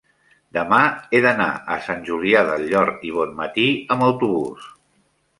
[0.57, 0.77] demà
[1.11, 3.67] he d'anar a Sant Julià del Llor i Bonmatí
[3.97, 4.65] amb autobús.